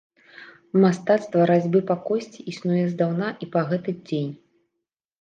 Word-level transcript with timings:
Мастацтва 0.85 1.45
разьбы 1.51 1.83
па 1.91 1.95
косці 2.09 2.49
існуе 2.55 2.83
здаўна 2.97 3.27
і 3.47 3.53
па 3.55 3.67
гэты 3.71 3.91
дзень. 4.07 4.31